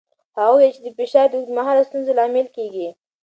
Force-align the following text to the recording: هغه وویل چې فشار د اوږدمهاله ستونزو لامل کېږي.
هغه 0.35 0.51
وویل 0.53 0.73
چې 0.85 0.91
فشار 0.97 1.27
د 1.29 1.33
اوږدمهاله 1.35 1.83
ستونزو 1.89 2.11
لامل 2.17 2.47
کېږي. 2.55 2.87